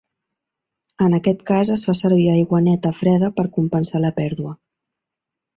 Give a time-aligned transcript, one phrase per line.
[1.07, 4.59] En aquest cas es fa servir aigua neta freda per compensar la pèrdua.